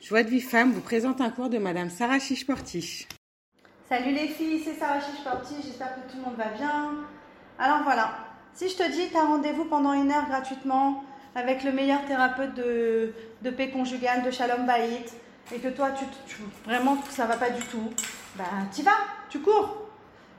[0.00, 3.08] Joie de vie femme vous présente un cours de Madame Sarah Chichportiche.
[3.88, 6.92] Salut les filles, c'est Sarah Chichportiche, j'espère que tout le monde va bien.
[7.58, 8.16] Alors voilà,
[8.54, 11.02] si je te dis tu as rendez-vous pendant une heure gratuitement
[11.34, 15.12] avec le meilleur thérapeute de, de paix conjugale, de Shalom Baït,
[15.52, 16.04] et que toi, tu,
[16.64, 17.90] vraiment, ça va pas du tout,
[18.36, 18.92] ben tu vas,
[19.28, 19.88] tu cours.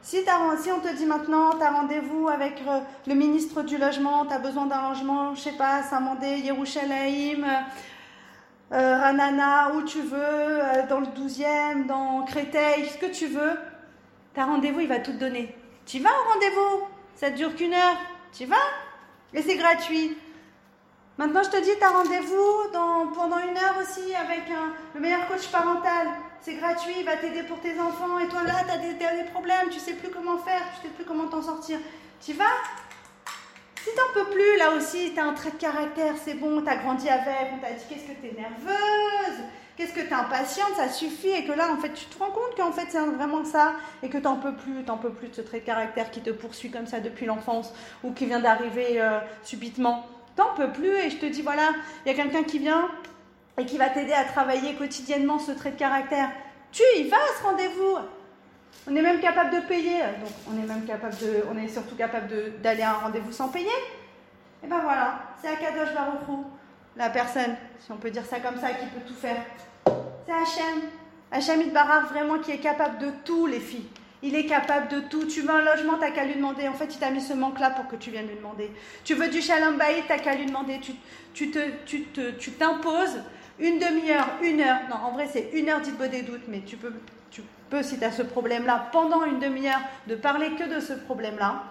[0.00, 0.16] Si,
[0.62, 4.32] si on te dit maintenant, tu as rendez-vous avec euh, le ministre du Logement, tu
[4.32, 7.44] as besoin d'un logement, je sais pas, Saint-Mandé, Yerushalayim,
[8.72, 13.52] euh, Ranana, où tu veux, euh, dans le 12e, dans Créteil, ce que tu veux,
[14.34, 15.54] ta rendez-vous, il va tout te donner.
[15.84, 17.96] Tu vas au rendez-vous Ça ne dure qu'une heure.
[18.32, 18.56] Tu vas
[19.34, 20.16] Et c'est gratuit.
[21.18, 22.70] Maintenant, je te dis, tu rendez-vous
[23.14, 24.44] pendant une heure aussi avec
[24.94, 26.08] le meilleur coach parental.
[26.40, 28.18] C'est gratuit, il va t'aider pour tes enfants.
[28.18, 30.94] Et toi, là, tu as des, des, problèmes, tu sais plus comment faire, tu sais
[30.94, 31.78] plus comment t'en sortir.
[32.24, 32.44] Tu vas
[33.84, 37.08] si t'en peux plus, là aussi, t'as un trait de caractère, c'est bon, t'as grandi
[37.08, 39.38] avec, on t'a dit qu'est-ce que t'es nerveuse,
[39.76, 42.56] qu'est-ce que t'es impatiente, ça suffit, et que là, en fait, tu te rends compte
[42.56, 45.40] qu'en fait, c'est vraiment ça, et que t'en peux plus, t'en peux plus de ce
[45.40, 47.72] trait de caractère qui te poursuit comme ça depuis l'enfance,
[48.04, 50.06] ou qui vient d'arriver euh, subitement.
[50.36, 51.70] T'en peux plus, et je te dis, voilà,
[52.04, 52.88] il y a quelqu'un qui vient
[53.58, 56.30] et qui va t'aider à travailler quotidiennement ce trait de caractère.
[56.70, 57.98] Tu y vas à ce rendez-vous,
[58.88, 61.94] on est même capable de payer, donc on est même capable de, on est surtout
[61.94, 62.28] capable
[62.62, 63.68] d'aller à un rendez-vous sans payer.
[64.64, 66.44] Et ben voilà, c'est Akadosh Baruchou,
[66.96, 69.42] la personne, si on peut dire ça comme ça, qui peut tout faire.
[70.26, 70.82] C'est Hachem.
[71.30, 73.88] Hachem Barar vraiment qui est capable de tout, les filles.
[74.22, 75.26] Il est capable de tout.
[75.26, 76.68] Tu veux un logement, t'as qu'à lui demander.
[76.68, 78.70] En fait, il t'a mis ce manque-là pour que tu viennes lui demander.
[79.04, 79.40] Tu veux du
[79.78, 80.78] baït, t'as qu'à lui demander.
[80.80, 80.92] Tu,
[81.34, 82.06] tu te, tu
[82.38, 83.20] tu t'imposes
[83.58, 84.80] une demi-heure, une heure.
[84.88, 86.92] Non, en vrai, c'est une heure d'Itbo des doutes, mais tu peux
[87.30, 90.92] tu peux, si tu as ce problème-là, pendant une demi-heure, de parler que de ce
[90.92, 91.64] problème-là.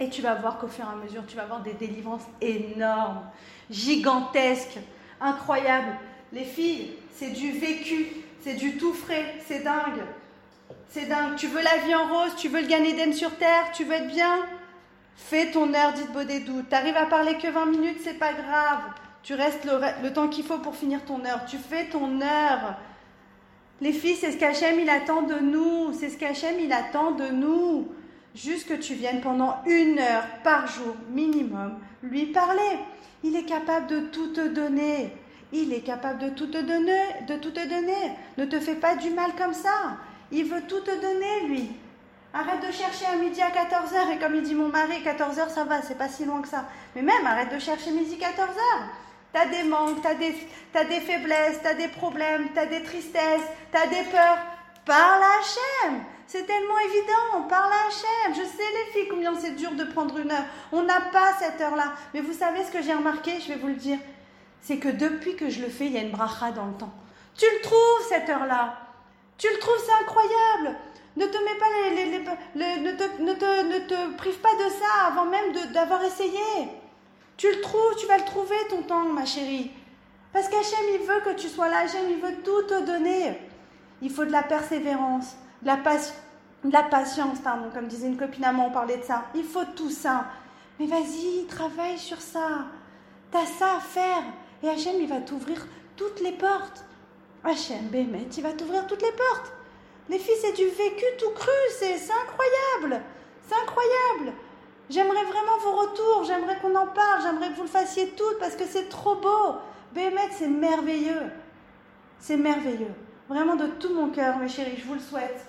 [0.00, 3.22] Et tu vas voir qu'au fur et à mesure, tu vas avoir des délivrances énormes,
[3.70, 4.78] gigantesques,
[5.20, 5.96] incroyables.
[6.32, 8.06] Les filles, c'est du vécu,
[8.40, 10.02] c'est du tout frais, c'est dingue.
[10.88, 11.36] C'est dingue.
[11.36, 14.08] Tu veux la vie en rose, tu veux le Gan sur terre, tu veux être
[14.08, 14.46] bien?
[15.16, 15.92] Fais ton heure
[16.26, 16.68] des doutes.
[16.68, 18.80] T'arrives à parler que 20 minutes, c'est pas grave.
[19.22, 21.44] Tu restes le, le temps qu'il faut pour finir ton heure.
[21.46, 22.76] Tu fais ton heure.
[23.80, 25.92] Les filles, c'est ce qu'Hachem il attend de nous.
[25.92, 27.88] C'est ce qu'Hachem il attend de nous.
[28.34, 32.78] Juste que tu viennes pendant une heure par jour minimum lui parler.
[33.24, 35.12] Il est capable de tout te donner.
[35.52, 38.12] Il est capable de tout te donner, de tout te donner.
[38.38, 39.98] Ne te fais pas du mal comme ça.
[40.32, 41.70] Il veut tout te donner, lui.
[42.34, 44.14] Arrête de chercher à midi à 14h.
[44.14, 46.64] Et comme il dit mon mari, 14h, ça va, c'est pas si loin que ça.
[46.96, 48.58] Mais même, arrête de chercher midi 14h.
[49.34, 54.38] T'as des manques, t'as des, faiblesses, t'as des problèmes, t'as des tristesses, t'as des peurs.
[54.86, 56.02] Parle à Hachem.
[56.26, 57.46] C'est tellement évident.
[57.48, 58.34] Parle à Hachem.
[58.34, 60.44] Je sais, les filles, combien c'est dur de prendre une heure.
[60.72, 61.92] On n'a pas cette heure-là.
[62.14, 63.98] Mais vous savez ce que j'ai remarqué Je vais vous le dire.
[64.62, 66.92] C'est que depuis que je le fais, il y a une bracha dans le temps.
[67.36, 68.81] Tu le trouves, cette heure-là?
[69.42, 70.78] Tu le trouves, c'est incroyable?
[71.16, 71.66] Ne te mets pas
[71.96, 76.38] les, ne, te, ne, te, ne te prive pas de ça avant même d'avoir essayé.
[77.36, 79.72] Tu le trouves, tu vas le trouver ton temps, ma chérie.
[80.32, 81.78] Parce qu'Hachem, il veut que tu sois là.
[81.78, 83.36] Hachem, il veut tout te donner.
[84.00, 87.38] Il faut de la persévérance, de la, de la patience,
[87.74, 89.24] comme disait une copine à moi, on parlait de ça.
[89.34, 90.26] Il faut tout ça.
[90.78, 92.66] Mais vas-y, travaille sur ça.
[93.32, 94.22] T'as ça à faire.
[94.62, 95.66] Et Hachem, il va t'ouvrir
[95.96, 96.84] toutes les portes.
[97.44, 99.52] Hachem, Bémet, il va t'ouvrir toutes les portes.
[100.08, 103.04] Les filles, c'est du vécu tout cru, c'est incroyable.
[103.46, 104.36] C'est incroyable.
[104.90, 108.54] J'aimerais vraiment vos retours, j'aimerais qu'on en parle, j'aimerais que vous le fassiez toutes parce
[108.54, 109.56] que c'est trop beau.
[109.94, 111.30] Bémet, c'est merveilleux.
[112.18, 112.94] C'est merveilleux.
[113.28, 115.46] Vraiment de tout mon cœur, mes chéris, je vous le souhaite.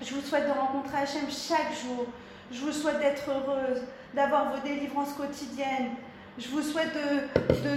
[0.00, 2.06] Je vous souhaite de rencontrer Hachem chaque jour.
[2.52, 3.82] Je vous souhaite d'être heureuse,
[4.14, 5.92] d'avoir vos délivrances quotidiennes.
[6.38, 6.92] Je vous souhaite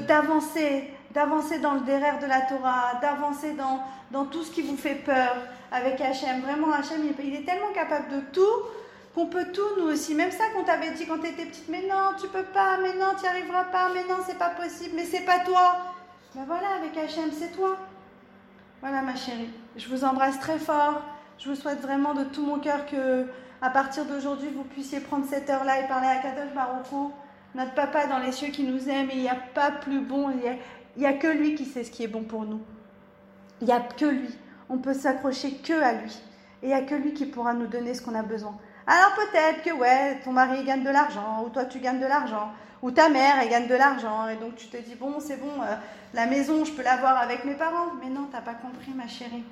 [0.08, 3.82] d'avancer, de, d'avancer dans le derrière de la Torah, d'avancer dans,
[4.12, 5.36] dans tout ce qui vous fait peur
[5.72, 6.42] avec Hachem.
[6.42, 8.42] Vraiment, Hachem, il est tellement capable de tout
[9.14, 10.16] qu'on peut tout nous aussi.
[10.16, 12.94] Même ça qu'on t'avait dit quand tu étais petite, mais non, tu peux pas, mais
[12.94, 15.78] non, tu n'y arriveras pas, mais non, c'est pas possible, mais c'est pas toi.
[16.36, 17.78] Ben voilà, avec Hachem, c'est toi.
[18.82, 19.50] Voilà ma chérie.
[19.78, 21.02] Je vous embrasse très fort.
[21.38, 23.28] Je vous souhaite vraiment de tout mon cœur que
[23.62, 27.12] à partir d'aujourd'hui, vous puissiez prendre cette heure-là et parler à Kadosh Baruch
[27.56, 30.32] notre papa dans les cieux qui nous aime il n'y a pas plus bon,
[30.98, 32.62] n'y a, que lui qui sait ce qui est bon pour nous.
[33.62, 34.30] Il n'y a que lui.
[34.70, 36.12] On peut s'accrocher que à lui.
[36.62, 38.58] Et il n'y a que lui qui pourra nous donner ce qu'on a besoin.
[38.86, 42.52] Alors peut-être que ouais, ton mari gagne de l'argent, ou toi tu gagnes de l'argent,
[42.82, 45.62] ou ta mère elle gagne de l'argent, et donc tu te dis bon c'est bon,
[45.62, 45.76] euh,
[46.14, 47.94] la maison je peux l'avoir avec mes parents.
[48.02, 49.44] Mais non, t'as pas compris ma chérie.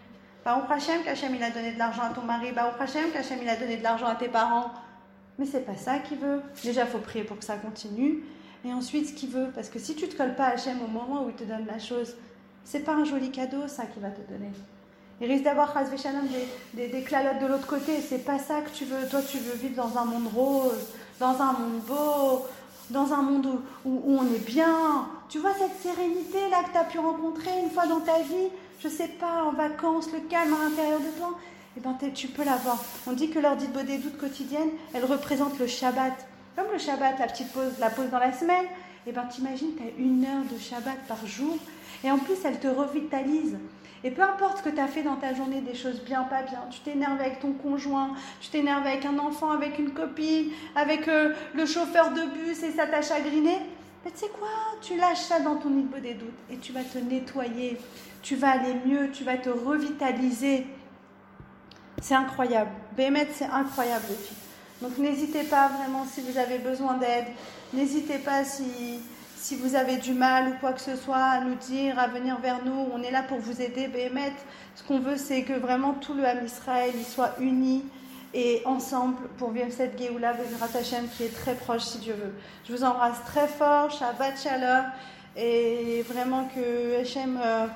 [0.44, 3.48] Baruch Hashem qu'Hachem il a donné de l'argent à ton mari, Baruch Hashem qu'Hachem il
[3.48, 4.72] a donné de l'argent à tes parents.
[5.40, 6.42] Mais c'est pas ça qu'il veut.
[6.64, 8.24] Déjà faut prier pour que ça continue,
[8.66, 10.88] et ensuite ce qu'il veut, parce que si tu te colles pas à Hachem au
[10.88, 12.16] moment où il te donne la chose,
[12.64, 14.52] C'est pas un joli cadeau, ça, qu'il va te donner.
[15.20, 18.02] Il risque d'avoir des, des, des clalottes de l'autre côté.
[18.02, 19.08] C'est pas ça que tu veux.
[19.08, 20.88] Toi, tu veux vivre dans un monde rose,
[21.20, 22.46] dans un monde beau,
[22.90, 25.08] dans un monde où, on est bien.
[25.30, 28.50] Tu vois cette sérénité là que tu as pu rencontrer une fois dans ta vie,
[28.80, 31.38] je sais pas, en vacances, le calme à l'intérieur de toi,
[31.78, 32.84] eh ben, tu peux l'avoir.
[33.08, 36.14] On dit que l'heure dite des doutes quotidienne, elle représente le Shabbat.
[36.56, 38.66] Comme le Shabbat, la petite pause, la pause dans la semaine,
[39.08, 41.58] eh ben, t'imagines, tu as une heure de Shabbat par jour,
[42.04, 43.58] et en plus, elle te revitalise.
[44.04, 46.42] Et peu importe ce que tu as fait dans ta journée, des choses bien, pas
[46.42, 51.08] bien, tu t'énerves avec ton conjoint, tu t'énerves avec un enfant, avec une copine, avec
[51.08, 53.60] euh, le chauffeur de bus et ça t'a chagriné,
[54.04, 54.50] mais tu sais quoi
[54.82, 57.78] Tu lâches ça dans ton niveau des doutes et tu vas te nettoyer,
[58.24, 60.66] tu vas aller mieux, tu vas te revitaliser.
[62.02, 62.72] C'est incroyable.
[62.98, 64.51] Bémet, c'est incroyable les.
[64.82, 67.26] Donc n'hésitez pas vraiment si vous avez besoin d'aide.
[67.74, 69.02] N'hésitez pas si,
[69.58, 72.64] vous avez du mal ou quoi que ce soit à nous dire, à venir vers
[72.66, 72.88] nous.
[72.94, 73.88] On est là pour vous aider.
[73.88, 74.34] Bémet,
[74.76, 77.84] ce qu'on veut, c'est que vraiment tout le Ham Israël il soit uni
[78.34, 82.34] et ensemble pour vivre cette Géoula Bezrat Hashem qui est très proche si Dieu veut.
[82.68, 84.86] Je vous embrasse très fort, Shabbat Shalom,
[85.36, 87.68] et vraiment que Hashem euh,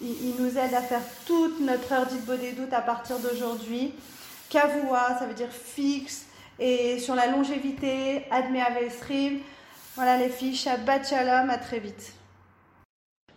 [0.00, 3.94] il, nous aide à faire toute notre heure d'Itbo des doutes à partir d'aujourd'hui.
[4.50, 6.26] Kavua, ça veut dire fixe,
[6.58, 9.40] et sur la longévité, Adme Avesrim.
[9.94, 12.14] Voilà les filles, Shabbat Shalom, à très vite.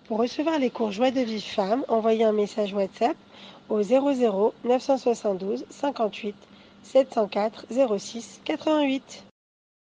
[0.07, 3.17] Pour recevoir les cours Joie de vie femme, envoyez un message WhatsApp
[3.69, 6.35] au 00 972 58
[6.83, 7.65] 704
[7.97, 9.26] 06 88.